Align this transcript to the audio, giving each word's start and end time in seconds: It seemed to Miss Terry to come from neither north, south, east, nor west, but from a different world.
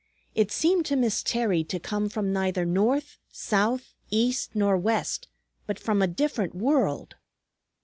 It 0.33 0.51
seemed 0.51 0.87
to 0.87 0.95
Miss 0.95 1.21
Terry 1.21 1.63
to 1.65 1.79
come 1.79 2.09
from 2.09 2.33
neither 2.33 2.65
north, 2.65 3.19
south, 3.31 3.93
east, 4.09 4.55
nor 4.55 4.75
west, 4.75 5.27
but 5.67 5.77
from 5.77 6.01
a 6.01 6.07
different 6.07 6.55
world. 6.55 7.17